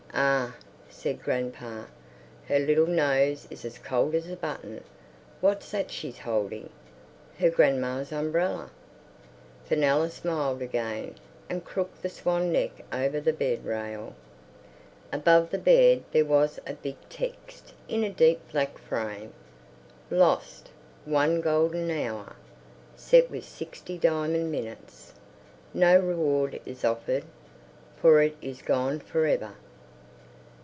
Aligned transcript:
"Ugh!" 0.13 0.51
said 0.89 1.23
grandpa. 1.23 1.85
"Her 2.47 2.59
little 2.59 2.85
nose 2.85 3.47
is 3.49 3.63
as 3.63 3.77
cold 3.79 4.13
as 4.13 4.29
a 4.29 4.35
button. 4.35 4.83
What's 5.39 5.71
that 5.71 5.89
she's 5.89 6.19
holding? 6.19 6.69
Her 7.39 7.49
grandma's 7.49 8.11
umbrella?" 8.11 8.71
Fenella 9.63 10.09
smiled 10.09 10.61
again, 10.61 11.15
and 11.49 11.63
crooked 11.63 12.01
the 12.01 12.09
swan 12.09 12.51
neck 12.51 12.83
over 12.91 13.21
the 13.21 13.31
bed 13.31 13.63
rail. 13.65 14.13
Above 15.13 15.49
the 15.49 15.57
bed 15.57 16.03
there 16.11 16.25
was 16.25 16.59
a 16.67 16.73
big 16.73 16.97
text 17.07 17.73
in 17.87 18.03
a 18.03 18.09
deep 18.09 18.41
black 18.51 18.77
frame:— 18.77 19.33
Lost! 20.09 20.71
One 21.05 21.39
Golden 21.39 21.89
Hour 21.89 22.35
Set 22.97 23.31
with 23.31 23.45
Sixty 23.45 23.97
Diamond 23.97 24.51
Minutes. 24.51 25.13
No 25.73 25.97
Reward 25.97 26.59
Is 26.65 26.83
Offered 26.83 27.23
For 27.95 28.21
It 28.21 28.35
Is 28.41 28.61
Gone 28.61 28.99
For 28.99 29.25
Ever! 29.25 29.53